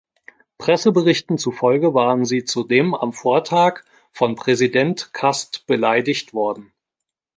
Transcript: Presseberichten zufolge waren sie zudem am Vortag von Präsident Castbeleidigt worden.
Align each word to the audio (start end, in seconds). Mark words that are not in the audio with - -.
Presseberichten 0.57 1.37
zufolge 1.37 1.93
waren 1.93 2.25
sie 2.25 2.43
zudem 2.43 2.95
am 2.95 3.13
Vortag 3.13 3.83
von 4.11 4.33
Präsident 4.33 5.13
Castbeleidigt 5.13 6.33
worden. 6.33 6.73